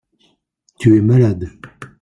Tu 0.79 0.95
es 0.97 1.01
malade. 1.03 1.51